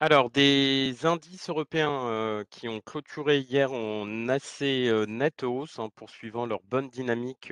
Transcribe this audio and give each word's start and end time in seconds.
Alors, 0.00 0.30
des 0.30 1.06
indices 1.06 1.48
européens, 1.48 2.44
qui 2.50 2.68
ont 2.68 2.80
clôturé 2.80 3.38
hier 3.40 3.72
en 3.72 4.28
assez, 4.28 4.88
heu, 4.88 5.04
nette 5.06 5.42
hausse, 5.42 5.78
hein, 5.78 5.88
poursuivant 5.96 6.44
leur 6.46 6.60
bonne 6.64 6.88
dynamique, 6.90 7.50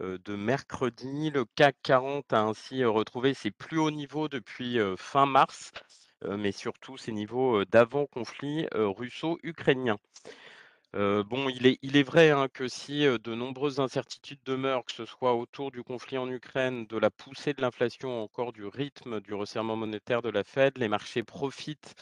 de 0.00 0.36
mercredi. 0.36 1.30
Le 1.30 1.44
CAC 1.56 1.76
40 1.82 2.32
a 2.32 2.42
ainsi, 2.42 2.84
retrouvé 2.84 3.34
ses 3.34 3.50
plus 3.50 3.78
hauts 3.78 3.90
niveaux 3.90 4.28
depuis, 4.28 4.78
fin 4.98 5.26
mars, 5.26 5.72
mais 6.28 6.52
surtout 6.52 6.96
ses 6.98 7.12
niveaux, 7.12 7.60
heu, 7.60 7.66
d'avant 7.66 8.06
conflit, 8.06 8.66
heu, 8.74 8.88
russo-ukrainien. 8.88 9.98
Bon, 10.94 11.48
il 11.48 11.66
est 11.66 11.78
il 11.82 11.96
est 11.96 12.02
vrai, 12.02 12.30
hein, 12.30 12.48
que 12.52 12.68
si, 12.68 13.04
de 13.04 13.34
nombreuses 13.34 13.80
incertitudes 13.80 14.40
demeurent, 14.44 14.84
que 14.84 14.92
ce 14.92 15.06
soit 15.06 15.34
autour 15.34 15.70
du 15.70 15.82
conflit 15.82 16.18
en 16.18 16.28
Ukraine, 16.30 16.86
de 16.86 16.98
la 16.98 17.10
poussée 17.10 17.54
de 17.54 17.62
l'inflation 17.62 18.20
ou 18.20 18.22
encore 18.24 18.52
du 18.52 18.66
rythme 18.66 19.20
du 19.20 19.32
resserrement 19.34 19.76
monétaire 19.76 20.20
de 20.22 20.28
la 20.28 20.44
Fed, 20.44 20.76
les 20.78 20.88
marchés 20.88 21.22
profitent, 21.22 21.94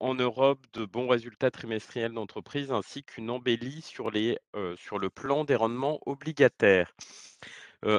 en 0.00 0.14
Europe 0.14 0.58
de 0.72 0.84
bons 0.84 1.06
résultats 1.06 1.50
trimestriels 1.52 2.12
d'entreprises 2.12 2.72
ainsi 2.72 3.04
qu'une 3.04 3.30
embellie 3.30 3.82
sur 3.82 4.10
le 4.10 5.08
plan 5.10 5.44
des 5.44 5.54
rendements 5.54 6.00
obligataires. 6.06 6.92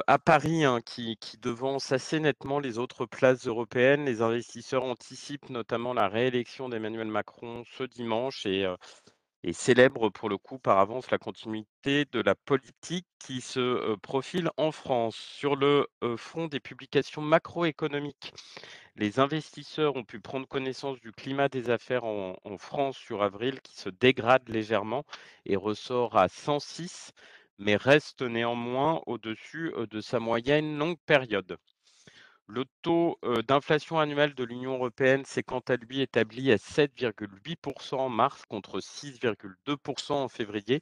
À 0.06 0.18
Paris, 0.18 0.64
hein, 0.64 0.80
qui 0.84 1.18
devance 1.40 1.90
assez 1.90 2.20
nettement 2.20 2.60
les 2.60 2.78
autres 2.78 3.06
places 3.06 3.46
européennes, 3.46 4.04
les 4.04 4.22
investisseurs 4.22 4.84
anticipent 4.84 5.50
notamment 5.50 5.94
la 5.94 6.08
réélection 6.08 6.68
d'Emmanuel 6.68 7.08
Macron 7.08 7.64
ce 7.78 7.84
dimanche 7.84 8.46
et 8.46 8.66
et 9.44 9.52
célèbre 9.52 10.08
pour 10.10 10.28
le 10.28 10.38
coup 10.38 10.58
par 10.58 10.78
avance 10.78 11.10
la 11.10 11.18
continuité 11.18 12.04
de 12.06 12.20
la 12.20 12.34
politique 12.34 13.06
qui 13.18 13.40
se, 13.40 13.60
heu, 13.60 13.96
profile 13.96 14.50
en 14.56 14.72
France. 14.72 15.16
Sur 15.16 15.56
le, 15.56 15.86
heu, 16.04 16.16
front 16.16 16.46
des 16.48 16.60
publications 16.60 17.22
macroéconomiques, 17.22 18.32
les 18.96 19.18
investisseurs 19.20 19.96
ont 19.96 20.04
pu 20.04 20.20
prendre 20.20 20.48
connaissance 20.48 21.00
du 21.00 21.12
climat 21.12 21.48
des 21.48 21.70
affaires 21.70 22.04
en 22.04 22.36
France 22.58 22.96
sur 22.96 23.22
avril 23.22 23.60
qui 23.62 23.76
se 23.78 23.88
dégrade 23.90 24.48
légèrement 24.48 25.04
et 25.46 25.56
ressort 25.56 26.16
à 26.16 26.28
106, 26.28 27.12
mais 27.58 27.76
reste 27.76 28.22
néanmoins 28.22 29.02
au-dessus, 29.06 29.72
heu, 29.76 29.86
de 29.86 30.00
sa 30.00 30.20
moyenne 30.20 30.78
longue 30.78 30.98
période. 31.06 31.58
Le 32.48 32.64
taux, 32.82 33.18
d'inflation 33.48 33.98
annuel 33.98 34.34
de 34.34 34.44
l'Union 34.44 34.74
européenne 34.74 35.24
s'est 35.24 35.42
quant 35.42 35.62
à 35.68 35.76
lui 35.76 36.00
établi 36.02 36.52
à 36.52 36.56
7,8% 36.56 37.94
en 37.94 38.08
mars 38.08 38.42
contre 38.48 38.80
6,2% 38.80 40.12
en 40.12 40.28
février, 40.28 40.80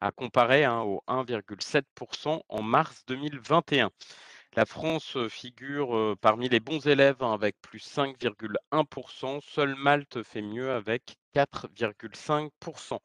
à 0.00 0.12
comparer, 0.12 0.64
hein, 0.64 0.80
au 0.82 1.02
1,7% 1.08 2.40
en 2.48 2.62
mars 2.62 3.04
2021. 3.06 3.90
La 4.56 4.64
France, 4.66 5.18
figure, 5.28 6.16
parmi 6.20 6.48
les 6.48 6.60
bons 6.60 6.86
élèves, 6.86 7.22
hein, 7.22 7.32
avec 7.32 7.56
+5,1 7.62 9.40
Seule 9.42 9.74
Malte 9.74 10.22
fait 10.22 10.42
mieux 10.42 10.70
avec 10.72 11.16
4,5% 11.34 12.98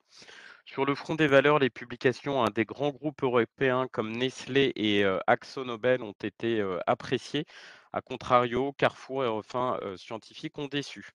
Sur 0.66 0.86
le 0.86 0.95
front 0.95 1.16
des 1.16 1.28
valeurs, 1.28 1.60
les 1.60 1.70
publications, 1.70 2.44
hein, 2.44 2.50
des 2.54 2.66
grands 2.66 2.92
groupes 2.92 3.23
européens 3.23 3.88
comme 3.92 4.12
Nestlé 4.16 4.72
et 4.76 5.04
heu, 5.04 5.20
AkzoNobel 5.28 6.04
ont 6.04 6.16
été, 6.23 6.64
appréciées. 6.88 7.45
À 7.94 8.02
contrario, 8.02 8.73
Carrefour 8.73 9.23
et 9.23 9.27
enfin, 9.27 9.77
heu, 9.83 9.97
Scientifique 9.97 10.58
ont 10.58 10.66
déçu. 10.67 11.11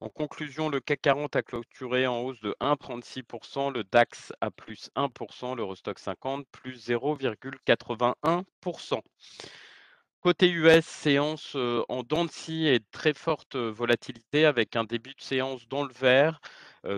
En 0.00 0.08
conclusion, 0.08 0.68
le 0.68 0.78
CAC 0.80 1.00
40 1.02 1.34
a 1.36 1.42
clôturé 1.42 2.06
en 2.06 2.20
hausse 2.20 2.40
de 2.40 2.54
1,36% 2.60 3.72
le 3.72 3.82
DAX 3.82 4.32
à 4.40 4.50
+1 4.50 5.56
l'Eurostoxx 5.56 6.00
50 6.02 6.46
+0,81 6.52 8.44
Côté 10.24 10.50
US, 10.50 10.86
séance, 10.86 11.54
en 11.54 12.02
dents 12.02 12.24
de 12.24 12.30
scie 12.30 12.66
et 12.66 12.80
très 12.92 13.12
forte, 13.12 13.56
volatilité 13.56 14.46
avec 14.46 14.74
un 14.74 14.84
début 14.84 15.12
de 15.12 15.20
séance 15.20 15.68
dans 15.68 15.84
le 15.84 15.92
vert, 15.92 16.40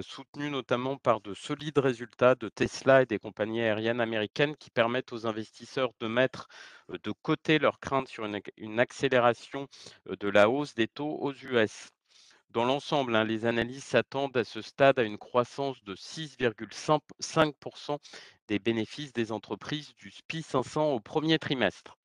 soutenu 0.00 0.48
notamment 0.48 0.96
par 0.96 1.20
de 1.20 1.34
solides 1.34 1.78
résultats 1.78 2.36
de 2.36 2.48
Tesla 2.48 3.02
et 3.02 3.06
des 3.06 3.18
compagnies 3.18 3.62
aériennes 3.62 4.00
américaines 4.00 4.54
qui 4.56 4.70
permettent 4.70 5.12
aux 5.12 5.26
investisseurs 5.26 5.90
de 5.98 6.06
mettre, 6.06 6.46
de 6.88 7.10
côté 7.10 7.58
leurs 7.58 7.80
craintes 7.80 8.06
sur 8.06 8.24
une 8.24 8.40
une 8.56 8.78
accélération, 8.78 9.66
de 10.08 10.28
la 10.28 10.48
hausse 10.48 10.74
des 10.74 10.86
taux 10.86 11.18
aux 11.20 11.32
US. 11.32 11.88
Dans 12.50 12.64
l'ensemble, 12.64 13.16
hein, 13.16 13.24
les 13.24 13.44
analyses 13.44 13.84
s'attendent 13.84 14.36
à 14.36 14.44
ce 14.44 14.62
stade 14.62 15.00
à 15.00 15.02
une 15.02 15.18
croissance 15.18 15.82
de 15.82 15.96
6,5% 15.96 17.98
des 18.46 18.60
bénéfices 18.60 19.12
des 19.12 19.32
entreprises 19.32 19.96
du 19.96 20.12
SPI 20.12 20.42
500 20.42 20.92
au 20.92 21.00
premier 21.00 21.40
trimestre. 21.40 21.95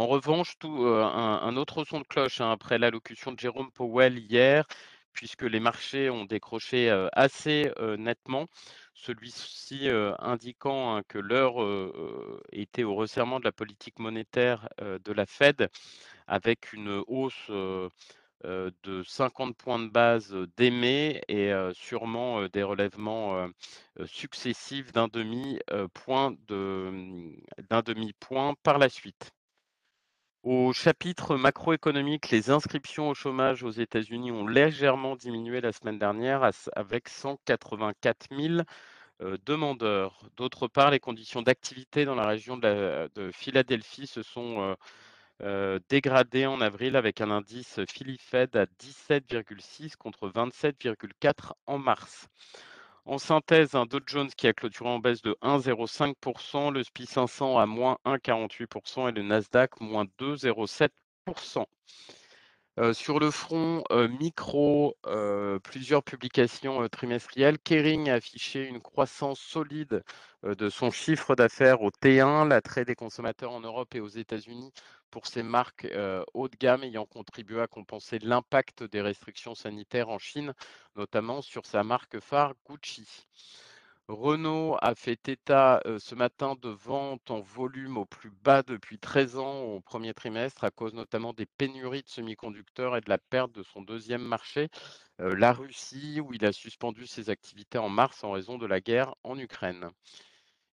En 0.00 0.06
revanche, 0.06 0.54
un 0.64 1.56
autre 1.58 1.84
son 1.84 1.98
de 2.00 2.04
cloche, 2.06 2.40
hein, 2.40 2.50
après 2.50 2.78
l'allocution 2.78 3.32
de 3.32 3.38
Jérôme 3.38 3.70
Powell 3.70 4.18
hier, 4.18 4.64
puisque 5.12 5.42
les 5.42 5.60
marchés 5.60 6.08
ont 6.08 6.24
décroché, 6.24 6.88
assez, 7.12 7.70
nettement. 7.98 8.46
Celui-ci, 8.94 9.90
indiquant, 10.18 10.96
hein, 10.96 11.02
que 11.06 11.18
l'heure, 11.18 11.62
heu 11.62 11.92
heu, 11.94 12.40
était 12.50 12.82
au 12.82 12.94
resserrement 12.94 13.40
de 13.40 13.44
la 13.44 13.52
politique 13.52 13.98
monétaire, 13.98 14.70
de 14.80 15.12
la 15.12 15.26
Fed 15.26 15.68
avec 16.28 16.72
une 16.72 17.02
hausse, 17.06 17.50
de 17.50 19.02
50 19.06 19.56
points 19.56 19.80
de 19.80 19.88
base, 19.88 20.34
dès 20.56 20.70
mai 20.70 21.20
et 21.28 21.52
sûrement, 21.74 22.46
des 22.48 22.62
relèvements, 22.62 23.48
successifs 24.06 24.92
mmh, 26.90 27.36
d'un 27.68 27.82
demi 27.82 28.12
point 28.14 28.54
par 28.62 28.78
la 28.78 28.88
suite. 28.88 29.30
Au 30.42 30.72
chapitre 30.72 31.36
macroéconomique, 31.36 32.30
les 32.30 32.50
inscriptions 32.50 33.08
au 33.10 33.14
chômage 33.14 33.62
aux 33.62 33.70
États-Unis 33.70 34.32
ont 34.32 34.46
légèrement 34.46 35.14
diminué 35.16 35.60
la 35.60 35.72
semaine 35.72 35.98
dernière 35.98 36.50
avec 36.76 37.08
184 37.08 38.26
000 38.34 38.62
heu, 39.22 39.38
demandeurs. 39.46 40.22
D'autre 40.36 40.66
part, 40.68 40.90
les 40.90 41.00
conditions 41.00 41.42
d'activité 41.42 42.04
dans 42.06 42.14
la 42.14 42.26
région 42.26 42.56
de 42.56 42.66
la 42.68 43.08
de 43.10 43.30
Philadelphie 43.32 44.06
se 44.06 44.22
sont, 44.22 44.60
heu 44.62 44.76
heu, 45.46 45.80
dégradées 45.90 46.46
en 46.46 46.60
avril 46.62 46.96
avec 46.96 47.20
un 47.20 47.30
indice 47.30 47.80
Philly 47.90 48.18
Fed 48.18 48.56
à 48.56 48.66
17,6 48.78 49.96
contre 49.96 50.28
27,4 50.30 51.54
en 51.66 51.78
mars. 51.78 52.28
En 53.04 53.18
synthèse, 53.18 53.74
un 53.74 53.86
Dow 53.86 54.00
Jones 54.06 54.30
qui 54.36 54.46
a 54.46 54.52
clôturé 54.52 54.88
en 54.88 54.98
baisse 54.98 55.22
de 55.22 55.36
1,05% 55.42 56.72
le 56.72 56.82
SPI 56.82 57.06
500 57.06 57.58
à 57.58 57.66
moins 57.66 57.98
1,48% 58.04 59.08
et 59.08 59.12
le 59.12 59.22
Nasdaq 59.22 59.80
moins 59.80 60.04
2,07 60.18 60.90
Sur 62.94 63.20
le 63.20 63.30
front, 63.30 63.84
micro, 64.18 64.96
plusieurs 65.62 66.02
publications, 66.02 66.88
trimestrielles. 66.88 67.58
Kering 67.58 68.08
a 68.08 68.14
affiché 68.14 68.64
une 68.66 68.80
croissance 68.80 69.38
solide, 69.40 70.02
de 70.42 70.68
son 70.70 70.90
chiffre 70.90 71.34
d'affaires 71.34 71.82
au 71.82 71.90
T1, 71.90 72.48
l'attrait 72.48 72.84
des 72.86 72.94
consommateurs 72.94 73.52
en 73.52 73.60
Europe 73.60 73.94
et 73.94 74.00
aux 74.00 74.08
États-Unis 74.08 74.72
pour 75.10 75.26
ces 75.26 75.42
marques, 75.42 75.86
haut 76.34 76.48
de 76.48 76.56
gamme 76.56 76.84
ayant 76.84 77.04
contribué 77.06 77.60
à 77.60 77.66
compenser 77.66 78.18
l'impact 78.20 78.84
des 78.84 79.02
restrictions 79.02 79.54
sanitaires 79.54 80.08
en 80.08 80.18
Chine, 80.18 80.54
notamment 80.96 81.42
sur 81.42 81.66
sa 81.66 81.84
marque 81.84 82.18
phare 82.20 82.54
Gucci. 82.68 83.06
Renault 84.12 84.76
a 84.82 84.96
fait 84.96 85.28
état, 85.28 85.80
ce 85.98 86.16
matin 86.16 86.56
de 86.60 86.68
ventes 86.68 87.30
en 87.30 87.40
volume 87.40 87.96
au 87.96 88.04
plus 88.04 88.30
bas 88.30 88.64
depuis 88.64 88.98
13 88.98 89.38
ans 89.38 89.62
au 89.62 89.80
premier 89.80 90.14
trimestre, 90.14 90.64
à 90.64 90.72
cause 90.72 90.94
notamment 90.94 91.32
des 91.32 91.46
pénuries 91.46 92.02
de 92.02 92.08
semi-conducteurs 92.08 92.96
et 92.96 93.00
de 93.00 93.08
la 93.08 93.18
perte 93.18 93.52
de 93.52 93.62
son 93.62 93.82
deuxième 93.82 94.22
marché, 94.22 94.68
la 95.18 95.52
Russie, 95.52 96.20
où 96.20 96.34
il 96.34 96.44
a 96.44 96.52
suspendu 96.52 97.06
ses 97.06 97.30
activités 97.30 97.78
en 97.78 97.88
mars 97.88 98.24
en 98.24 98.32
raison 98.32 98.58
de 98.58 98.66
la 98.66 98.80
guerre 98.80 99.14
en 99.22 99.38
Ukraine. 99.38 99.90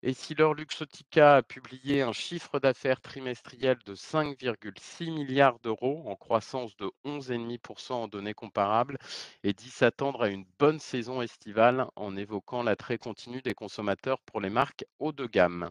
Et 0.09 0.15
si 0.15 0.37
l'Or 0.37 0.55
Luxottica 0.55 1.35
a 1.35 1.43
publié 1.43 2.01
un 2.01 2.13
chiffre 2.13 2.61
d'affaires 2.61 3.01
trimestriel 3.01 3.77
de 3.85 3.97
5,6 3.97 5.11
milliards 5.11 5.59
d'euros, 5.59 6.05
en 6.07 6.15
croissance 6.15 6.77
de 6.77 6.93
11,5% 7.05 7.93
en 7.93 8.07
données 8.07 8.33
comparables, 8.33 8.99
et 9.43 9.53
dit 9.53 9.69
s'attendre 9.69 10.23
à 10.23 10.29
une 10.29 10.47
bonne 10.61 10.79
saison 10.79 11.23
estivale 11.23 11.89
en 11.97 12.17
évoquant 12.17 12.63
l'attrait 12.63 12.99
continu 12.99 13.43
des 13.43 13.55
consommateurs 13.55 14.21
pour 14.21 14.41
les 14.41 14.49
marques 14.49 14.85
haut 15.01 15.11
de 15.11 15.27
gamme. 15.27 15.71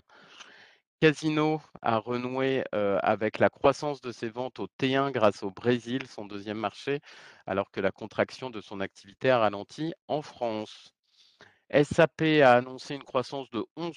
Casino 0.99 1.61
a 1.81 1.97
renoué 1.97 2.65
euh, 2.73 2.99
avec 3.03 3.39
la 3.39 3.49
croissance 3.49 4.01
de 4.01 4.11
ses 4.11 4.27
ventes 4.27 4.59
au 4.59 4.67
T1 4.67 5.11
grâce 5.11 5.43
au 5.43 5.51
Brésil, 5.51 6.07
son 6.07 6.25
deuxième 6.25 6.59
marché, 6.59 6.99
alors 7.45 7.71
que 7.71 7.79
la 7.79 7.91
contraction 7.91 8.49
de 8.49 8.59
son 8.59 8.81
activité 8.81 9.29
a 9.29 9.39
ralenti 9.39 9.93
en 10.09 10.21
France. 10.21 10.94
SAP 11.71 12.41
a 12.43 12.53
annoncé 12.53 12.95
une 12.95 13.03
croissance 13.03 13.49
de 13.51 13.65
11 13.75 13.95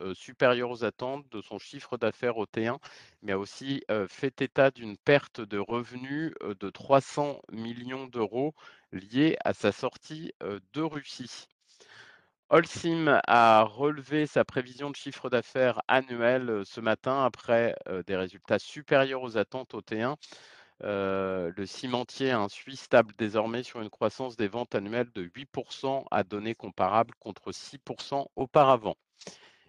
heu, 0.00 0.14
supérieure 0.14 0.70
aux 0.70 0.84
attentes 0.84 1.28
de 1.30 1.40
son 1.40 1.58
chiffre 1.58 1.96
d'affaires 1.96 2.36
au 2.36 2.44
T1, 2.46 2.78
mais 3.22 3.32
a 3.32 3.38
aussi, 3.38 3.82
fait 4.08 4.42
état 4.42 4.70
d'une 4.70 4.96
perte 4.98 5.40
de 5.40 5.58
revenus, 5.58 6.32
de 6.60 6.70
300 6.70 7.40
millions 7.52 8.06
d'euros 8.06 8.54
liée 8.92 9.36
à 9.44 9.54
sa 9.54 9.72
sortie, 9.72 10.32
de 10.40 10.82
Russie. 10.82 11.46
Holcim 12.48 13.20
a 13.26 13.62
relevé 13.64 14.26
sa 14.26 14.44
prévision 14.44 14.90
de 14.90 14.96
chiffre 14.96 15.28
d'affaires 15.30 15.80
annuel, 15.88 16.62
ce 16.64 16.80
matin 16.80 17.24
après, 17.24 17.74
des 18.06 18.16
résultats 18.16 18.58
supérieurs 18.60 19.22
aux 19.22 19.36
attentes 19.36 19.74
au 19.74 19.80
T1 19.80 20.16
Le 20.80 21.64
cimentier, 21.66 22.30
un 22.32 22.48
Suisse, 22.48 22.88
table 22.88 23.14
désormais 23.16 23.62
sur 23.62 23.80
une 23.80 23.90
croissance 23.90 24.36
des 24.36 24.48
ventes 24.48 24.74
annuelles 24.74 25.10
de 25.14 25.22
8 25.22 25.48
à 26.10 26.22
données 26.22 26.54
comparables 26.54 27.14
contre 27.18 27.52
6% 27.52 28.26
auparavant. 28.36 28.96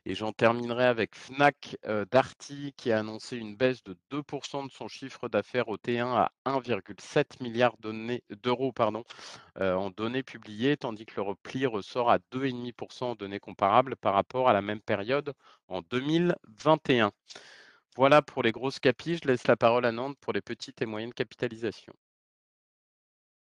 Et 0.09 0.15
j'en 0.15 0.31
terminerai 0.31 0.86
avec 0.86 1.15
Fnac, 1.15 1.75
Darty 2.12 2.74
qui 2.77 2.94
a 2.94 3.00
annoncé 3.00 3.36
une 3.36 3.57
baisse 3.57 3.83
de 3.83 3.98
2% 4.09 4.65
de 4.65 4.71
son 4.71 4.88
chiffre 4.88 5.27
d'affaires 5.27 5.68
au 5.68 5.75
T1 5.75 6.07
à 6.13 6.31
1,7 6.45 7.25
000 7.42 7.74
d'euros 8.42 8.74
en 9.59 9.89
données 9.89 10.24
publiées, 10.24 10.77
tandis 10.77 11.06
que 11.06 11.15
le 11.18 11.24
repli 11.24 11.65
ressort 11.65 12.09
à 12.09 12.19
2,5% 12.31 13.04
en 13.04 13.15
données 13.15 13.42
comparables 13.42 13.98
par 13.98 14.13
rapport 14.13 14.48
à 14.48 14.54
la 14.54 14.62
même 14.62 14.80
période 14.80 15.33
en 15.68 15.81
2021. 15.81 17.12
Voilà 17.97 18.21
pour 18.21 18.44
les 18.44 18.51
grosses 18.51 18.79
capis. 18.79 19.17
Je 19.17 19.27
laisse 19.27 19.47
la 19.47 19.57
parole 19.57 19.83
à 19.83 19.91
Nantes 19.91 20.17
pour 20.21 20.31
les 20.31 20.41
petites 20.41 20.83
et 20.83 20.85
moyennes 20.85 21.13
capitalisations. 21.13 21.95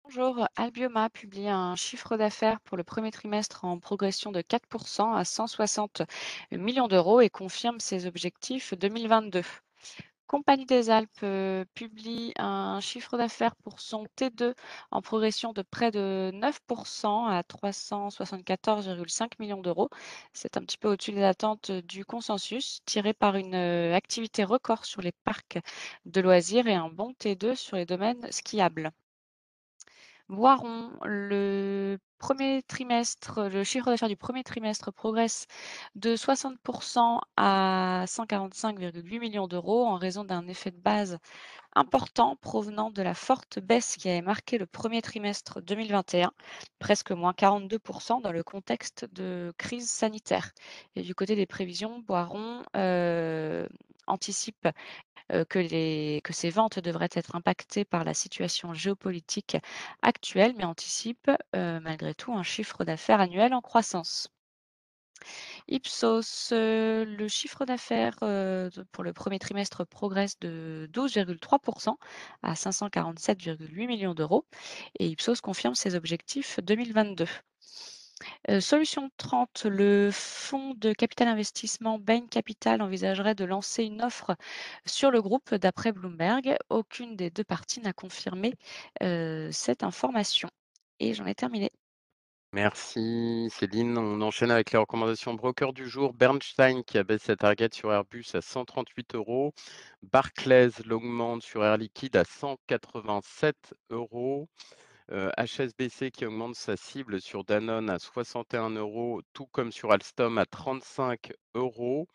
Bonjour, 0.05 0.47
Albioma 0.57 1.09
publie 1.09 1.49
un 1.49 1.75
chiffre 1.75 2.19
d'affaires 2.19 2.61
pour 2.61 2.77
le 2.77 2.85
premier 2.85 3.11
trimestre 3.11 3.65
en 3.65 3.79
progression 3.79 4.31
de 4.31 4.43
4% 4.43 5.17
à 5.17 5.25
160 5.25 6.03
millions 6.51 6.87
d'euros 6.87 7.23
et 7.23 7.31
confirme 7.31 7.81
ses 7.81 8.05
objectifs 8.05 8.75
2022. 8.75 9.41
Compagnie 10.33 10.65
des 10.67 10.89
Alpes 10.91 11.11
euh, 11.25 11.65
publie 11.75 12.33
un 12.39 12.81
chiffre 12.81 13.17
d'affaires 13.19 13.55
pour 13.57 13.79
son 13.81 14.07
T2 14.17 14.55
en 14.91 15.01
progression 15.03 15.53
de 15.53 15.63
près 15.63 15.91
de 15.93 16.33
9% 16.35 17.29
à 17.29 17.43
374,5 17.43 19.33
millions 19.39 19.61
d'euros. 19.61 19.91
C'est 20.33 20.57
un 20.57 20.63
petit 20.63 20.79
peu 20.79 20.89
au-dessus 20.89 21.13
des 21.13 21.23
attentes 21.23 21.71
du 21.71 22.05
consensus, 22.07 22.81
tiré 22.87 23.13
par 23.13 23.37
une 23.37 23.55
euh, 23.55 23.95
activité 23.95 24.43
record 24.43 24.87
sur 24.87 25.03
les 25.03 25.13
parcs 25.13 25.59
de 26.07 26.21
loisirs 26.23 26.67
et 26.67 26.75
un 26.75 26.89
bon 26.89 27.13
T2 27.21 27.55
sur 27.55 27.77
les 27.77 27.85
domaines 27.87 28.27
skiables. 28.33 28.91
Voiron, 30.33 30.91
le 31.05 31.99
premier 32.17 32.63
trimestre, 32.63 33.51
le 33.51 33.65
chiffre 33.65 33.91
d'affaires 33.91 34.09
du 34.09 34.17
premier 34.17 34.43
trimestre 34.43 34.91
progresse 34.91 35.45
de 35.95 36.17
60% 36.17 37.21
à 37.37 38.05
145,8 38.07 39.21
millions 39.21 39.47
d'euros 39.47 39.85
en 39.85 39.97
raison 39.97 40.25
d'un 40.25 40.49
effet 40.49 40.71
de 40.71 40.79
base 40.79 41.19
important 41.75 42.37
provenant 42.37 42.91
de 42.91 43.03
la 43.03 43.13
forte 43.13 43.59
baisse 43.59 43.97
qui 43.97 44.09
avait 44.09 44.23
marqué 44.23 44.57
le 44.57 44.65
premier 44.65 45.03
trimestre 45.03 45.61
2021, 45.61 46.33
presque 46.79 47.11
moins 47.11 47.33
42% 47.33 48.23
dans 48.23 48.33
le 48.33 48.43
contexte 48.43 49.07
de 49.13 49.53
crise 49.59 49.91
sanitaire. 49.91 50.53
Et 50.97 51.03
du 51.03 51.15
côté 51.15 51.37
des 51.37 51.47
prévisions, 51.47 51.99
Boiron 51.99 52.63
euh, 52.75 53.67
anticipe 54.07 54.67
que, 55.49 55.59
les, 55.59 56.21
que 56.25 56.33
ces 56.33 56.51
ventes 56.51 56.79
devraient 56.79 57.09
être 57.13 57.35
impactées 57.37 57.85
par 57.85 58.05
la 58.05 58.15
situation 58.15 58.75
géopolitique 58.75 59.57
actuelle, 60.03 60.55
mais 60.57 60.65
anticipe 60.65 61.31
euh, 61.57 61.81
malgré 61.81 62.15
tout 62.15 62.33
un 62.33 62.43
chiffre 62.43 62.85
d'affaires 62.85 63.21
annuel 63.21 63.55
en 63.55 63.61
croissance. 63.61 64.29
Ipsos, 65.69 66.51
euh, 66.53 67.05
le 67.05 67.29
chiffre 67.29 67.65
d'affaires 67.65 68.17
euh, 68.23 68.71
pour 68.91 69.05
le 69.05 69.13
premier 69.13 69.39
trimestre 69.39 69.87
progresse 69.87 70.39
de 70.41 70.89
12,3% 70.93 71.97
à 72.43 72.55
547,8 72.55 73.87
millions 73.87 74.15
d'euros 74.15 74.45
et 74.99 75.07
Ipsos 75.07 75.41
confirme 75.41 75.75
ses 75.75 75.95
objectifs 75.95 76.59
2022. 76.61 77.27
Solution 78.61 79.11
30, 79.17 79.67
le 79.67 80.11
fonds 80.13 80.75
de 80.75 80.93
capital 80.93 81.29
investissement 81.29 81.99
Bain 81.99 82.27
Capital 82.27 82.83
envisagerait 82.83 83.35
de 83.35 83.45
lancer 83.45 83.85
une 83.85 84.03
offre 84.03 84.37
sur 84.87 85.11
le 85.11 85.23
groupe 85.23 85.55
d'après 85.55 85.93
Bloomberg. 85.93 86.57
Aucune 86.71 87.17
des 87.17 87.31
deux 87.31 87.45
parties 87.45 87.81
n'a 87.81 87.93
confirmé 87.93 88.55
cette 89.01 89.83
information. 89.83 90.49
Et 91.01 91.15
j'en 91.15 91.27
ai 91.27 91.35
terminé. 91.35 91.71
Merci 92.55 93.49
Céline. 93.51 93.97
On 93.97 94.21
enchaîne 94.21 94.51
avec 94.51 94.73
les 94.73 94.79
recommandations 94.79 95.33
broker 95.33 95.73
du 95.73 95.89
jour. 95.89 96.13
Bernstein 96.13 96.83
qui 96.85 96.99
abaisse 96.99 97.23
sa 97.23 97.35
target 97.35 97.71
sur 97.73 97.91
Airbus 97.91 98.27
à 98.35 98.43
138 98.43 99.15
euros. 99.15 99.55
Barclays 100.03 100.69
l'augmente 100.85 101.43
sur 101.43 101.65
Air 101.65 101.79
Liquide 101.79 102.15
à 102.15 102.25
187 102.25 103.75
euros. 103.89 104.51
HSBC 105.13 106.11
qui 106.11 106.25
augmente 106.25 106.55
sa 106.55 106.77
cible 106.77 107.21
sur 107.21 107.45
Danone 107.45 107.91
à 107.91 107.99
61 107.99 108.71
euros, 108.71 109.21
tout 109.35 109.47
comme 109.47 109.71
sur 109.71 109.93
Alstom 109.93 110.39
à 110.39 110.47
35 110.47 111.33
euros. 111.55 112.09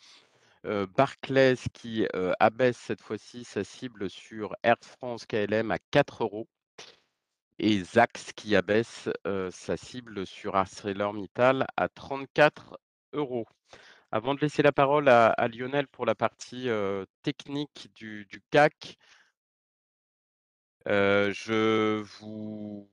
Barclays 0.63 1.55
qui 1.73 2.07
abaisse 2.39 2.77
cette 2.77 3.01
fois-ci 3.01 3.43
sa 3.43 3.63
cible 3.63 4.09
sur 4.09 4.55
Air 4.63 4.77
France 4.81 5.25
KLM 5.25 5.71
à 5.71 5.77
4 5.91 6.23
euros. 6.23 6.47
Et 7.59 7.83
Zax 7.83 8.33
qui 8.33 8.55
abaisse 8.55 9.09
sa 9.51 9.77
cible 9.77 10.25
sur 10.25 10.55
ArcelorMittal 10.55 11.67
à 11.77 11.89
34 11.89 12.79
euros. 13.13 13.45
Avant 14.11 14.33
de 14.35 14.39
laisser 14.39 14.63
la 14.63 14.71
parole 14.71 15.07
à, 15.09 15.35
Lionel 15.49 15.87
pour 15.87 16.05
la 16.05 16.15
partie 16.15 16.67
technique 17.21 17.89
du, 17.95 18.27
CAC, 18.51 18.97
je 20.87 22.01
vous 22.19 22.89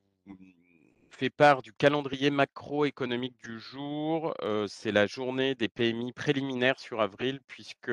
fais 1.10 1.30
part 1.30 1.62
du 1.62 1.72
calendrier 1.72 2.30
macroéconomique 2.30 3.36
du 3.42 3.60
jour. 3.60 4.34
C'est 4.68 4.92
la 4.92 5.06
journée 5.06 5.54
des 5.54 5.68
PMI 5.68 6.12
préliminaires 6.12 6.80
sur 6.80 7.00
avril, 7.00 7.40
puisque 7.46 7.92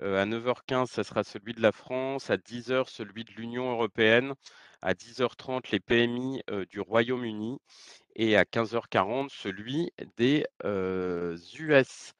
à 0.00 0.24
9h15, 0.26 0.86
ça 0.86 1.04
sera 1.04 1.24
celui 1.24 1.54
de 1.54 1.60
la 1.60 1.72
France, 1.72 2.30
à 2.30 2.36
10h, 2.36 2.88
celui 2.88 3.24
de 3.24 3.32
l'Union 3.32 3.70
européenne, 3.70 4.34
à 4.80 4.94
10h30, 4.94 5.70
les 5.72 5.80
PMI 5.80 6.42
du 6.70 6.80
Royaume-Uni, 6.80 7.58
et 8.14 8.36
à 8.36 8.44
15h40, 8.44 9.28
celui 9.30 9.90
des 10.16 10.44
US. 11.58 12.12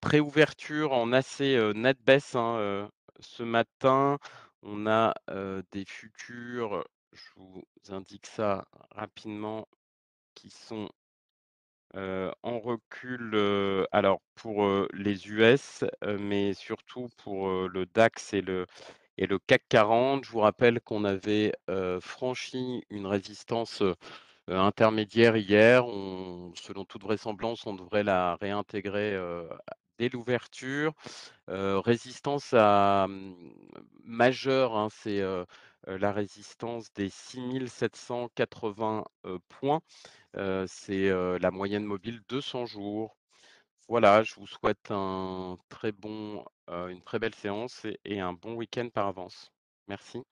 préouverture 0.00 0.92
en 0.92 1.12
assez 1.12 1.58
nette 1.74 2.00
baisse 2.04 2.36
hein, 2.36 2.88
ce 3.18 3.42
matin. 3.42 4.18
On 4.62 4.86
a 4.86 5.14
des 5.72 5.84
futurs, 5.84 6.84
je 7.12 7.30
vous 7.36 7.64
indique 7.90 8.26
ça 8.26 8.66
rapidement, 8.90 9.66
qui 10.34 10.50
sont 10.50 10.88
en 11.94 12.60
recul, 12.60 13.86
alors 13.92 14.20
pour 14.34 14.66
les 14.92 15.28
US, 15.28 15.84
mais 16.18 16.54
surtout 16.54 17.08
pour 17.18 17.68
le 17.68 17.86
DAX 17.86 18.32
et 18.34 18.40
le, 18.40 18.66
CAC 19.46 19.64
40. 19.68 20.24
Je 20.24 20.30
vous 20.30 20.40
rappelle 20.40 20.80
qu'on 20.80 21.04
avait 21.04 21.52
franchi 22.00 22.84
une 22.90 23.06
résistance 23.06 23.82
intermédiaire 24.48 25.36
hier. 25.36 25.86
On, 25.86 26.52
selon 26.54 26.84
toute 26.84 27.02
vraisemblance, 27.02 27.66
on 27.66 27.74
devrait 27.74 28.04
la 28.04 28.36
réintégrer 28.36 29.18
l'ouverture. 30.08 30.92
résistance 31.48 32.54
à, 32.54 33.06
mmh, 33.08 33.34
majeure, 34.04 34.76
hein, 34.76 34.88
c'est 34.90 35.22
la 35.86 36.12
résistance 36.12 36.92
des 36.94 37.08
6780 37.10 39.04
points. 39.48 39.80
c'est 40.66 41.10
la 41.40 41.50
moyenne 41.50 41.84
mobile 41.84 42.22
200 42.28 42.66
jours. 42.66 43.16
Voilà, 43.88 44.22
je 44.24 44.34
vous 44.36 44.46
souhaite 44.46 44.90
un 44.90 45.58
très 45.68 45.92
bon, 45.92 46.44
une 46.68 47.02
très 47.02 47.18
belle 47.18 47.34
séance 47.34 47.86
et 48.04 48.20
un 48.20 48.32
bon 48.32 48.54
week-end 48.54 48.88
par 48.92 49.06
avance. 49.08 49.52
Merci. 49.88 50.22